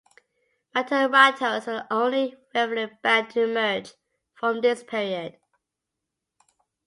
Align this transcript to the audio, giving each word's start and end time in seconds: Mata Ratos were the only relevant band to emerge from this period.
Mata 0.73 1.07
Ratos 1.07 1.67
were 1.67 1.73
the 1.73 1.93
only 1.93 2.35
relevant 2.55 2.99
band 3.03 3.29
to 3.29 3.43
emerge 3.43 3.93
from 4.33 4.61
this 4.61 4.83
period. 4.83 5.37